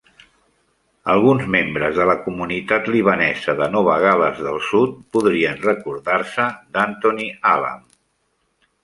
[1.15, 6.47] Alguns membres de la comunitat libanesa de Nova Gal·les del Sud podrien recordar-se
[6.79, 7.85] d'Anthony Alam.